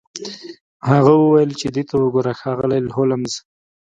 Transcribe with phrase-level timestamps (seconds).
[0.89, 3.33] هغه وویل چې دې ته وګوره ښاغلی هولمز